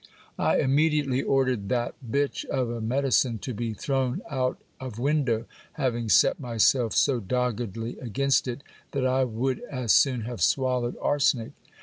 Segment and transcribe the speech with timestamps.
[0.39, 6.09] I immediately ordered that bitch of a medicine to be thrown out of window, having
[6.09, 11.51] set myself so doggedly against it, that I would as soon have swallowed arsenic.